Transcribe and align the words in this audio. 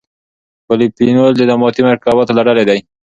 پولیفینول 0.65 1.33
د 1.37 1.41
نباتي 1.49 1.81
مرکباتو 1.87 2.35
له 2.37 2.41
ډلې 2.47 2.63
دي. 2.69 2.79